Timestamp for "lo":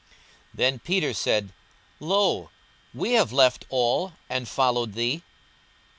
1.99-2.49